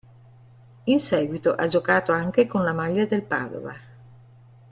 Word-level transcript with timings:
In 0.85 0.99
seguito 0.99 1.53
ha 1.53 1.67
giocato 1.67 2.11
anche 2.11 2.47
con 2.47 2.63
la 2.63 2.73
maglia 2.73 3.05
del 3.05 3.21
Padova. 3.21 3.75